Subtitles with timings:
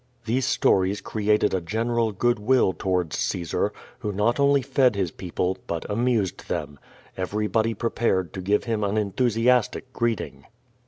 [0.25, 5.59] These stories created a general good will towards Caesar, who not only fed his people,
[5.67, 6.79] but amused them.
[7.15, 10.45] Ever}'^body prepared to give him an enthusiastic greet ing.